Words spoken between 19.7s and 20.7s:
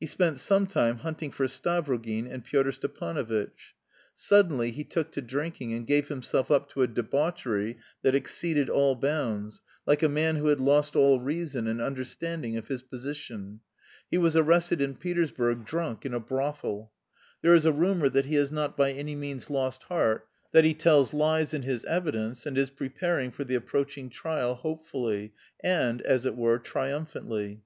heart, that